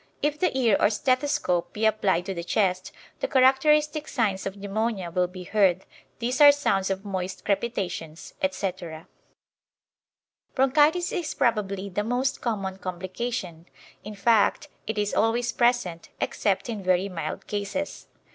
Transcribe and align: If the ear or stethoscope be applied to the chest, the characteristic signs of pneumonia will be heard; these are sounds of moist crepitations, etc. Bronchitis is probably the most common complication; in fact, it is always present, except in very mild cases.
If 0.23 0.39
the 0.39 0.57
ear 0.57 0.77
or 0.79 0.89
stethoscope 0.89 1.73
be 1.73 1.85
applied 1.85 2.25
to 2.25 2.33
the 2.33 2.43
chest, 2.43 2.91
the 3.19 3.27
characteristic 3.27 4.07
signs 4.07 4.47
of 4.47 4.57
pneumonia 4.57 5.11
will 5.11 5.27
be 5.27 5.43
heard; 5.43 5.85
these 6.17 6.41
are 6.41 6.51
sounds 6.51 6.89
of 6.89 7.05
moist 7.05 7.45
crepitations, 7.45 8.33
etc. 8.41 9.05
Bronchitis 10.55 11.11
is 11.11 11.35
probably 11.35 11.87
the 11.87 12.03
most 12.03 12.41
common 12.41 12.79
complication; 12.79 13.67
in 14.03 14.15
fact, 14.15 14.69
it 14.87 14.97
is 14.97 15.13
always 15.13 15.51
present, 15.51 16.09
except 16.19 16.67
in 16.67 16.81
very 16.81 17.07
mild 17.07 17.45
cases. 17.45 18.07